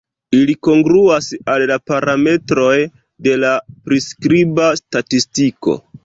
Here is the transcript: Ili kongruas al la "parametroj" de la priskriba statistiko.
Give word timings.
Ili 0.35 0.53
kongruas 0.67 1.25
al 1.55 1.65
la 1.71 1.75
"parametroj" 1.91 2.77
de 3.27 3.35
la 3.43 3.51
priskriba 3.89 4.71
statistiko. 4.81 5.77